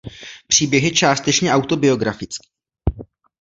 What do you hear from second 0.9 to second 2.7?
částečně autobiografický.